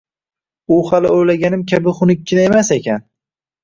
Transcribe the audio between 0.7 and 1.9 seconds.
U hali o`ylaganim